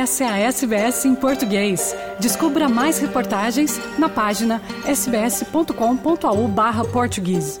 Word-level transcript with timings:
Essa 0.00 0.24
é 0.24 0.28
a 0.28 0.38
SBS 0.38 1.04
em 1.04 1.14
português. 1.14 1.94
Descubra 2.18 2.70
mais 2.70 2.98
reportagens 2.98 3.78
na 3.98 4.08
página 4.08 4.62
sbs.com.au/português. 4.86 7.60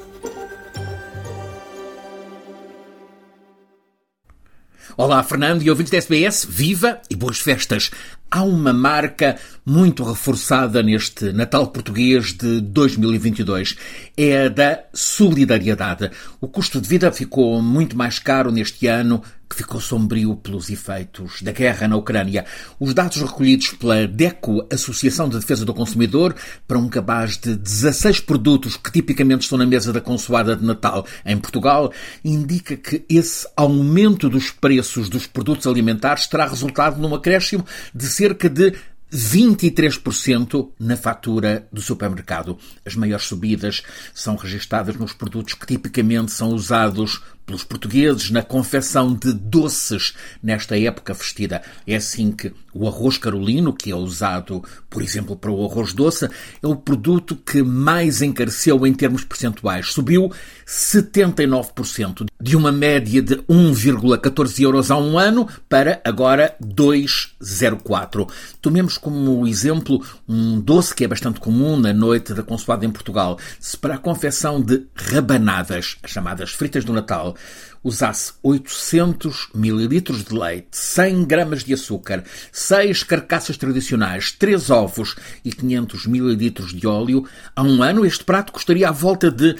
Olá, 4.96 5.22
Fernando 5.22 5.60
e 5.60 5.68
ouvintes 5.68 5.90
da 5.90 5.98
SBS, 5.98 6.46
viva 6.48 7.02
e 7.10 7.14
boas 7.14 7.40
festas! 7.40 7.90
Há 8.32 8.44
uma 8.44 8.72
marca 8.72 9.36
muito 9.66 10.04
reforçada 10.04 10.84
neste 10.84 11.32
Natal 11.32 11.66
português 11.66 12.32
de 12.32 12.60
2022. 12.60 13.76
É 14.16 14.44
a 14.44 14.48
da 14.48 14.84
solidariedade. 14.94 16.12
O 16.40 16.46
custo 16.46 16.80
de 16.80 16.88
vida 16.88 17.10
ficou 17.10 17.60
muito 17.60 17.98
mais 17.98 18.20
caro 18.20 18.52
neste 18.52 18.86
ano, 18.86 19.20
que 19.50 19.56
ficou 19.56 19.80
sombrio 19.80 20.36
pelos 20.36 20.70
efeitos 20.70 21.42
da 21.42 21.50
guerra 21.50 21.88
na 21.88 21.96
Ucrânia. 21.96 22.44
Os 22.78 22.94
dados 22.94 23.20
recolhidos 23.20 23.70
pela 23.70 24.06
DECO, 24.06 24.64
Associação 24.72 25.28
de 25.28 25.40
Defesa 25.40 25.64
do 25.64 25.74
Consumidor, 25.74 26.36
para 26.68 26.78
um 26.78 26.88
cabaz 26.88 27.36
de 27.36 27.56
16 27.56 28.20
produtos 28.20 28.76
que 28.76 28.92
tipicamente 28.92 29.42
estão 29.42 29.58
na 29.58 29.66
mesa 29.66 29.92
da 29.92 30.00
consoada 30.00 30.54
de 30.54 30.64
Natal 30.64 31.04
em 31.26 31.36
Portugal, 31.36 31.92
indica 32.24 32.76
que 32.76 33.04
esse 33.08 33.48
aumento 33.56 34.28
dos 34.28 34.52
preços 34.52 35.08
dos 35.08 35.26
produtos 35.26 35.66
alimentares 35.66 36.28
terá 36.28 36.46
resultado 36.46 37.00
num 37.00 37.12
acréscimo 37.12 37.66
de 37.92 38.06
cerca 38.20 38.50
de 38.50 38.74
23% 39.10 40.72
na 40.78 40.94
fatura 40.94 41.66
do 41.72 41.80
supermercado. 41.80 42.58
As 42.84 42.94
maiores 42.94 43.24
subidas 43.24 43.82
são 44.12 44.36
registadas 44.36 44.94
nos 44.96 45.14
produtos 45.14 45.54
que 45.54 45.66
tipicamente 45.66 46.30
são 46.30 46.50
usados 46.50 47.22
pelos 47.50 47.64
portugueses 47.64 48.30
na 48.30 48.42
confecção 48.42 49.12
de 49.12 49.32
doces 49.32 50.14
nesta 50.40 50.78
época 50.78 51.12
festiva. 51.16 51.60
É 51.84 51.96
assim 51.96 52.30
que 52.30 52.52
o 52.72 52.86
arroz 52.86 53.18
carolino, 53.18 53.72
que 53.72 53.90
é 53.90 53.96
usado, 53.96 54.62
por 54.88 55.02
exemplo, 55.02 55.34
para 55.34 55.50
o 55.50 55.64
arroz 55.64 55.92
doce, 55.92 56.28
é 56.62 56.66
o 56.66 56.76
produto 56.76 57.34
que 57.34 57.62
mais 57.62 58.22
encareceu 58.22 58.86
em 58.86 58.94
termos 58.94 59.24
percentuais. 59.24 59.88
Subiu 59.88 60.30
79%, 60.66 62.26
de 62.40 62.56
uma 62.56 62.70
média 62.70 63.20
de 63.20 63.36
1,14 63.38 64.62
euros 64.62 64.90
há 64.90 64.96
um 64.96 65.18
ano 65.18 65.48
para 65.68 66.00
agora 66.04 66.54
2,04. 66.62 68.30
Tomemos 68.62 68.96
como 68.96 69.46
exemplo 69.48 70.00
um 70.28 70.60
doce 70.60 70.94
que 70.94 71.04
é 71.04 71.08
bastante 71.08 71.40
comum 71.40 71.76
na 71.76 71.92
noite 71.92 72.32
da 72.32 72.44
consoada 72.44 72.86
em 72.86 72.90
Portugal. 72.90 73.36
Se 73.58 73.76
para 73.76 73.96
a 73.96 73.98
confecção 73.98 74.60
de 74.60 74.86
rabanadas, 74.94 75.96
as 76.04 76.10
chamadas 76.10 76.52
fritas 76.52 76.84
do 76.84 76.92
Natal, 76.92 77.34
usasse 77.82 78.34
800 78.42 79.50
ml 79.54 80.00
de 80.00 80.34
leite, 80.34 80.68
100 80.72 81.24
gramas 81.24 81.64
de 81.64 81.74
açúcar, 81.74 82.24
6 82.52 83.02
carcaças 83.04 83.56
tradicionais, 83.56 84.32
3 84.32 84.70
ovos 84.70 85.16
e 85.44 85.50
500 85.50 86.06
ml 86.06 86.50
de 86.50 86.86
óleo, 86.86 87.24
há 87.56 87.62
um 87.62 87.82
ano 87.82 88.04
este 88.04 88.24
prato 88.24 88.52
custaria 88.52 88.88
à 88.88 88.92
volta 88.92 89.30
de 89.30 89.56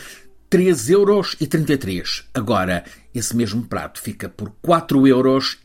3,33 0.50 0.90
euros. 0.90 2.24
Agora, 2.34 2.84
esse 3.14 3.36
mesmo 3.36 3.64
prato 3.64 4.00
fica 4.00 4.28
por 4.28 4.52
4,37 4.62 5.06
euros 5.08 5.58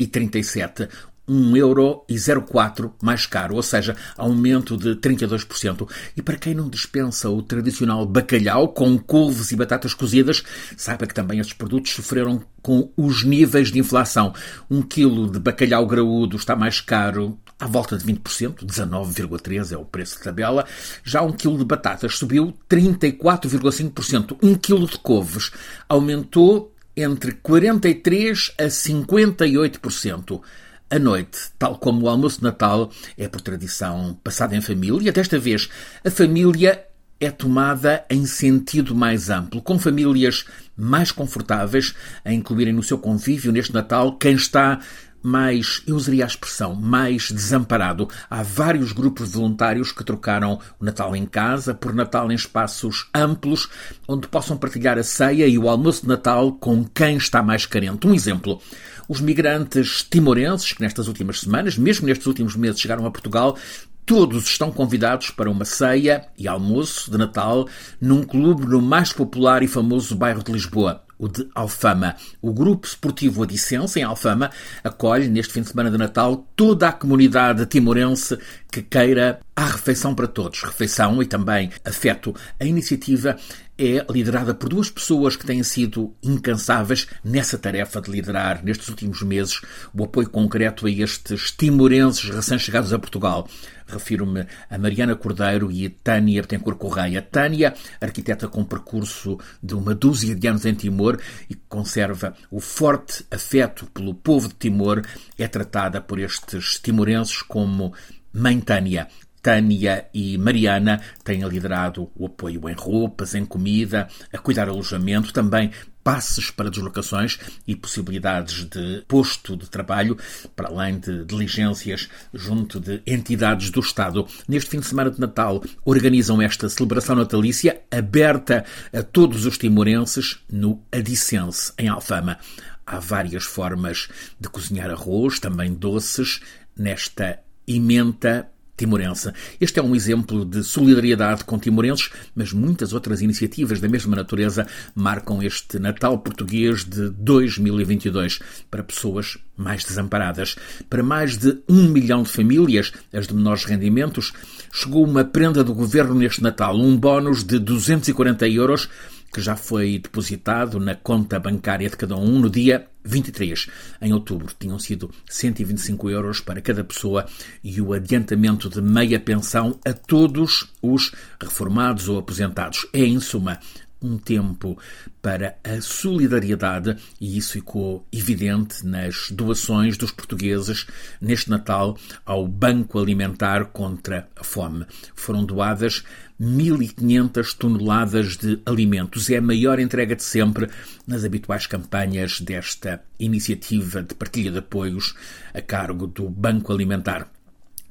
1,04€ 1.28 2.92
mais 3.02 3.26
caro, 3.26 3.56
ou 3.56 3.64
seja, 3.64 3.96
aumento 4.18 4.78
de 4.78 4.96
32%. 4.96 5.90
E 6.16 6.22
para 6.22 6.38
quem 6.38 6.54
não 6.54 6.70
dispensa 6.70 7.30
o 7.30 7.42
tradicional 7.42 8.06
bacalhau 8.06 8.70
com 8.70 8.98
couves 8.98 9.52
e 9.52 9.56
batatas 9.56 9.94
cozidas, 9.94 10.44
saiba 10.78 11.08
que 11.08 11.14
também 11.14 11.40
estes 11.40 11.56
produtos 11.56 11.92
sofreram 11.92 12.42
com 12.62 12.92
os 12.98 13.24
níveis 13.24 13.72
de 13.72 13.80
inflação. 13.80 14.34
Um 14.70 14.82
quilo 14.82 15.30
de 15.30 15.40
bacalhau 15.40 15.86
graúdo 15.86 16.38
está 16.38 16.56
mais 16.56 16.82
caro 16.82 17.38
à 17.60 17.68
volta 17.68 17.98
de 17.98 18.06
20%, 18.06 18.66
19,3% 18.66 19.72
é 19.72 19.78
o 19.78 19.86
preço 19.86 20.18
de 20.18 20.24
tabela. 20.24 20.66
Já 21.04 21.22
um 21.22 21.32
quilo 21.32 21.58
de 21.58 21.66
batatas 21.66 22.18
subiu 22.18 22.54
34,5%. 22.70 24.38
Um 24.42 24.56
quilo 24.56 24.88
de 24.88 24.98
couves 25.00 25.52
aumentou 25.88 26.74
entre 26.96 27.34
43% 27.34 28.54
a 28.58 28.66
58%. 28.66 30.42
A 30.90 31.00
noite, 31.00 31.50
tal 31.58 31.78
como 31.78 32.06
o 32.06 32.10
almoço 32.10 32.38
de 32.38 32.44
Natal, 32.44 32.92
é 33.18 33.28
por 33.28 33.42
tradição 33.42 34.18
passada 34.24 34.56
em 34.56 34.62
família. 34.62 35.12
Desta 35.12 35.40
vez, 35.40 35.68
a 36.04 36.12
família 36.12 36.86
é 37.20 37.32
tomada 37.32 38.06
em 38.10 38.26
sentido 38.26 38.94
mais 38.94 39.30
amplo, 39.30 39.62
com 39.62 39.80
famílias 39.80 40.46
mais 40.78 41.12
confortáveis 41.12 41.96
a 42.24 42.32
incluírem 42.32 42.74
no 42.74 42.84
seu 42.84 43.00
convívio 43.00 43.52
neste 43.52 43.74
Natal 43.74 44.18
quem 44.18 44.36
está 44.36 44.80
mais, 45.26 45.82
eu 45.88 45.96
usaria 45.96 46.24
a 46.24 46.28
expressão, 46.28 46.76
mais 46.76 47.32
desamparado. 47.32 48.08
Há 48.30 48.44
vários 48.44 48.92
grupos 48.92 49.32
voluntários 49.32 49.92
que 49.92 50.04
trocaram 50.04 50.60
o 50.80 50.86
Natal 50.86 51.16
em 51.16 51.26
casa 51.26 51.74
por 51.74 51.94
Natal 51.94 52.32
em 52.32 52.36
espaços 52.36 53.10
amplos, 53.14 53.68
onde 54.08 54.28
possam 54.28 54.56
partilhar 54.56 55.00
a 55.00 55.04
ceia 55.04 55.48
e 55.48 55.58
o 55.58 55.68
almoço 55.68 56.04
de 56.04 56.10
Natal 56.10 56.52
com 56.54 56.86
quem 56.86 57.18
está 57.18 57.42
mais 57.42 57.66
carente. 57.66 58.06
Um 58.06 58.14
exemplo. 58.14 58.62
Os 59.10 59.20
migrantes 59.20 60.04
timorenses, 60.04 60.74
que 60.74 60.82
nestas 60.82 61.08
últimas 61.08 61.40
semanas, 61.40 61.78
mesmo 61.78 62.06
nestes 62.06 62.28
últimos 62.28 62.56
meses, 62.56 62.80
chegaram 62.80 63.06
a 63.06 63.12
Portugal, 63.12 63.58
Todos 64.06 64.46
estão 64.46 64.72
convidados 64.72 65.32
para 65.32 65.50
uma 65.50 65.66
ceia 65.66 66.28
e 66.38 66.48
almoço 66.48 67.10
de 67.10 67.18
Natal 67.18 67.68
num 68.00 68.22
clube 68.22 68.68
no 68.68 68.80
mais 68.80 69.12
popular 69.12 69.64
e 69.64 69.68
famoso 69.68 70.16
bairro 70.16 70.44
de 70.44 70.52
Lisboa, 70.52 71.02
o 71.18 71.28
de 71.28 71.48
Alfama. 71.56 72.16
O 72.42 72.54
Grupo 72.54 72.88
Esportivo 72.88 73.44
Adicense, 73.44 74.00
em 74.00 74.04
Alfama, 74.04 74.52
acolhe 74.84 75.28
neste 75.28 75.54
fim 75.54 75.62
de 75.62 75.70
semana 75.70 75.92
de 75.92 75.98
Natal 75.98 76.48
toda 76.56 76.90
a 76.90 76.94
comunidade 76.94 77.66
timorense 77.66 78.38
que 78.72 78.82
queira 78.82 79.40
a 79.56 79.66
refeição 79.66 80.14
para 80.14 80.28
todos. 80.28 80.64
Refeição 80.64 81.22
e 81.24 81.26
também 81.26 81.72
afeto. 81.86 82.36
A 82.60 82.66
iniciativa 82.66 83.38
é 83.78 84.06
liderada 84.10 84.54
por 84.54 84.70
duas 84.70 84.90
pessoas 84.90 85.36
que 85.36 85.46
têm 85.46 85.64
sido 85.64 86.14
incansáveis 86.22 87.08
nessa 87.24 87.58
tarefa 87.58 88.02
de 88.02 88.12
liderar, 88.12 88.64
nestes 88.64 88.90
últimos 88.90 89.22
meses, 89.22 89.62
o 89.94 90.04
apoio 90.04 90.30
concreto 90.30 90.88
a 90.88 90.92
estes 90.92 91.52
timorenses 91.52 92.30
recém-chegados 92.30 92.92
a 92.92 93.00
Portugal. 93.00 93.48
Refiro-me 93.88 94.46
a 94.70 94.78
Mariana 94.78 95.16
Cordeiro 95.16 95.72
e 95.72 95.86
a 95.86 95.92
Tânia 96.04 96.42
Betancourt 96.42 96.78
Correia. 96.78 97.22
Tânia, 97.22 97.74
arquiteta 98.02 98.48
com 98.48 98.64
percurso 98.64 99.38
de 99.62 99.76
uma 99.76 99.94
dúzia 99.94 100.36
de 100.36 100.48
anos 100.48 100.66
em 100.66 100.74
Timor 100.74 101.20
e 101.50 101.54
que 101.54 101.62
conserva 101.70 102.34
o 102.50 102.60
forte 102.60 103.26
afeto 103.30 103.86
pelo 103.88 104.14
povo 104.14 104.48
de 104.48 104.56
Timor, 104.56 105.02
é 105.38 105.48
tratada 105.48 106.02
por 106.02 106.20
estes 106.20 106.80
timorenses 106.80 107.42
como 107.42 107.94
Mãe 108.34 108.60
Tânia. 108.60 109.08
Tânia 109.46 110.08
e 110.12 110.40
Mariana 110.40 111.00
têm 111.24 111.48
liderado 111.48 112.10
o 112.16 112.26
apoio 112.26 112.68
em 112.68 112.74
roupas, 112.74 113.36
em 113.36 113.46
comida, 113.46 114.08
a 114.34 114.40
cuidar 114.40 114.68
alojamento, 114.68 115.32
também 115.32 115.70
passes 116.04 116.50
para 116.50 116.72
deslocações 116.72 117.38
e 117.68 117.76
possibilidades 117.76 118.66
de 118.66 119.04
posto 119.08 119.56
de 119.56 119.70
trabalho, 119.70 120.18
para 120.56 120.70
além 120.70 120.98
de 120.98 121.24
diligências 121.26 122.10
junto 122.34 122.80
de 122.80 123.04
entidades 123.06 123.70
do 123.70 123.82
Estado. 123.82 124.28
Neste 124.48 124.72
fim 124.72 124.80
de 124.80 124.88
semana 124.88 125.12
de 125.12 125.20
Natal, 125.20 125.64
organizam 125.86 126.42
esta 126.42 126.68
celebração 126.68 127.16
natalícia 127.16 127.80
aberta 127.92 128.66
a 128.92 129.04
todos 129.04 129.46
os 129.46 129.60
timorenses 129.60 130.40
no 130.52 130.82
Adicense, 130.92 131.72
em 131.78 131.88
Alfama. 131.88 132.40
Há 132.84 132.98
várias 132.98 133.44
formas 133.44 134.08
de 134.40 134.50
cozinhar 134.50 134.90
arroz, 134.90 135.40
também 135.40 135.72
doces, 135.72 136.40
nesta 136.76 137.40
imenta 137.68 138.50
timorense. 138.78 139.32
Este 139.60 139.80
é 139.80 139.84
um 139.84 139.96
exemplo 139.96 140.46
de 140.46 140.64
solidariedade 140.64 141.44
com 141.44 141.58
timorenses, 141.58 142.10
mas 142.36 142.52
muitas 142.52 142.94
outras 142.94 143.22
iniciativas 143.22 143.80
da 143.80 143.88
mesma 143.88 144.16
natureza 144.16 144.68
marcam 144.94 145.42
este 145.42 145.80
Natal 145.80 146.18
português 146.20 146.84
de 146.84 147.10
2022 147.10 148.40
para 148.70 148.84
pessoas 148.84 149.38
mais 149.58 149.84
desamparadas. 149.84 150.56
Para 150.90 151.04
mais 151.04 151.38
de 151.38 151.58
um 151.70 151.88
milhão 151.88 152.24
de 152.24 152.30
famílias, 152.30 152.92
as 153.14 153.28
de 153.28 153.34
menores 153.34 153.64
rendimentos, 153.64 154.34
chegou 154.72 155.06
uma 155.06 155.24
prenda 155.24 155.64
do 155.64 155.74
governo 155.74 156.16
neste 156.16 156.44
Natal, 156.44 156.76
um 156.76 156.98
bónus 156.98 157.44
de 157.44 157.60
240 157.60 158.48
euros 158.50 158.90
que 159.36 159.42
já 159.42 159.58
foi 159.58 160.00
depositado 160.00 160.80
na 160.80 160.96
conta 160.96 161.38
bancária 161.38 161.90
de 161.90 161.98
cada 161.98 162.16
um 162.16 162.40
no 162.40 162.50
dia 162.50 162.88
23. 163.04 163.68
Em 164.02 164.14
outubro 164.14 164.56
tinham 164.58 164.80
sido 164.80 165.12
125 165.30 166.10
euros 166.10 166.40
para 166.40 166.62
cada 166.62 166.86
pessoa 166.86 167.26
e 167.62 167.82
o 167.82 167.92
adiantamento 167.92 168.70
de 168.70 168.82
meia 168.82 169.20
pensão 169.20 169.78
a 169.86 169.92
todos 169.92 170.72
os 170.82 171.12
reformados 171.38 172.08
ou 172.08 172.18
aposentados. 172.18 172.88
É, 172.94 173.02
em 173.02 173.20
suma, 173.20 173.60
um 174.02 174.18
tempo 174.18 174.78
para 175.22 175.58
a 175.64 175.82
solidariedade 175.82 176.96
e 177.20 177.38
isso 177.38 177.54
ficou 177.54 178.08
evidente 178.12 178.86
nas 178.86 179.32
doações 179.32 179.98
dos 179.98 180.12
portugueses 180.12 180.86
neste 181.20 181.50
Natal 181.50 181.98
ao 182.26 182.48
Banco 182.48 183.00
Alimentar 183.00 183.66
contra 183.66 184.30
a 184.36 184.44
Fome. 184.44 184.86
Foram 185.16 185.44
doadas 185.44 186.04
1.500 186.40 187.54
toneladas 187.58 188.38
de 188.38 188.62
alimentos. 188.66 189.30
É 189.30 189.38
a 189.38 189.42
maior 189.42 189.80
entrega 189.80 190.16
de 190.16 190.24
sempre 190.24 190.70
nas 191.08 191.24
habituais 191.24 191.66
campanhas 191.66 192.42
desta 192.42 193.04
iniciativa 193.20 194.04
de 194.04 194.14
partilha 194.14 194.52
de 194.52 194.60
apoios 194.60 195.16
a 195.54 195.62
cargo 195.62 196.08
do 196.08 196.30
Banco 196.30 196.74
Alimentar. 196.74 197.32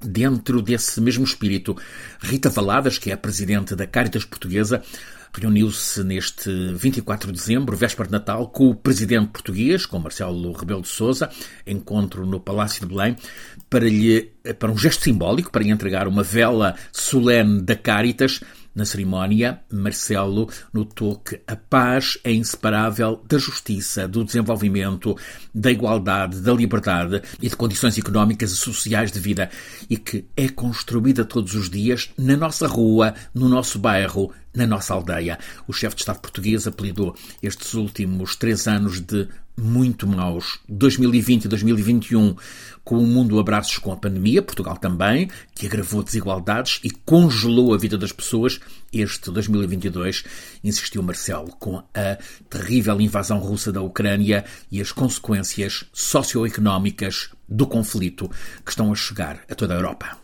Dentro 0.02 0.60
desse 0.60 1.00
mesmo 1.00 1.24
espírito, 1.24 1.76
Rita 2.20 2.50
Valadas, 2.50 2.98
que 2.98 3.10
é 3.10 3.14
a 3.14 3.18
presidente 3.18 3.74
da 3.74 3.86
Caritas 3.86 4.24
Portuguesa, 4.24 4.82
reuniu-se 5.34 6.02
neste 6.04 6.50
24 6.74 7.32
de 7.32 7.38
dezembro, 7.38 7.76
véspera 7.76 8.06
de 8.06 8.12
Natal, 8.12 8.48
com 8.48 8.70
o 8.70 8.74
presidente 8.74 9.28
português, 9.28 9.84
com 9.84 9.98
Marcelo 9.98 10.52
Rebelo 10.52 10.82
de 10.82 10.88
Sousa, 10.88 11.28
encontro 11.66 12.24
no 12.24 12.38
Palácio 12.38 12.86
de 12.86 12.94
Belém, 12.94 13.16
para, 13.68 13.88
lhe, 13.88 14.32
para 14.58 14.70
um 14.70 14.78
gesto 14.78 15.02
simbólico, 15.02 15.50
para 15.50 15.62
lhe 15.62 15.70
entregar 15.70 16.06
uma 16.06 16.22
vela 16.22 16.76
solene 16.92 17.60
da 17.62 17.74
Caritas, 17.74 18.40
na 18.74 18.84
cerimónia, 18.84 19.60
Marcelo 19.72 20.48
notou 20.72 21.16
que 21.16 21.40
a 21.46 21.54
paz 21.54 22.18
é 22.24 22.32
inseparável 22.32 23.22
da 23.28 23.38
justiça, 23.38 24.08
do 24.08 24.24
desenvolvimento, 24.24 25.16
da 25.54 25.70
igualdade, 25.70 26.40
da 26.40 26.52
liberdade 26.52 27.22
e 27.40 27.48
de 27.48 27.56
condições 27.56 27.96
económicas 27.96 28.50
e 28.50 28.56
sociais 28.56 29.12
de 29.12 29.20
vida 29.20 29.48
e 29.88 29.96
que 29.96 30.26
é 30.36 30.48
construída 30.48 31.24
todos 31.24 31.54
os 31.54 31.70
dias 31.70 32.10
na 32.18 32.36
nossa 32.36 32.66
rua, 32.66 33.14
no 33.32 33.48
nosso 33.48 33.78
bairro, 33.78 34.32
na 34.54 34.66
nossa 34.66 34.94
aldeia. 34.94 35.38
O 35.66 35.72
chefe 35.72 35.96
de 35.96 36.02
Estado 36.02 36.20
português 36.20 36.66
apelidou 36.66 37.14
estes 37.42 37.74
últimos 37.74 38.36
três 38.36 38.66
anos 38.66 39.00
de 39.00 39.28
muito 39.56 40.06
maus. 40.06 40.58
2020 40.68 41.44
e 41.44 41.48
2021, 41.48 42.36
com 42.84 42.98
o 42.98 43.06
mundo 43.06 43.38
abraços 43.38 43.78
com 43.78 43.92
a 43.92 43.96
pandemia, 43.96 44.42
Portugal 44.42 44.76
também, 44.76 45.30
que 45.54 45.66
agravou 45.66 46.02
desigualdades 46.02 46.80
e 46.82 46.90
congelou 46.90 47.72
a 47.72 47.78
vida 47.78 47.96
das 47.96 48.12
pessoas. 48.12 48.60
Este 48.92 49.30
2022, 49.30 50.24
insistiu 50.62 51.02
Marcelo, 51.02 51.48
com 51.58 51.78
a 51.78 52.18
terrível 52.48 53.00
invasão 53.00 53.38
russa 53.38 53.72
da 53.72 53.80
Ucrânia 53.80 54.44
e 54.70 54.80
as 54.80 54.92
consequências 54.92 55.84
socioeconómicas 55.92 57.30
do 57.48 57.66
conflito 57.66 58.30
que 58.64 58.70
estão 58.70 58.92
a 58.92 58.94
chegar 58.94 59.40
a 59.48 59.54
toda 59.54 59.74
a 59.74 59.76
Europa. 59.76 60.23